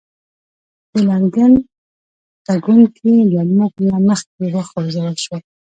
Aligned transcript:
د 0.91 0.93
لندن 1.09 1.51
تګونکي 2.47 3.13
له 3.33 3.41
موږ 3.55 3.73
نه 3.87 3.97
مخکې 4.07 4.45
وخوځول 4.55 5.13
شول. 5.23 5.41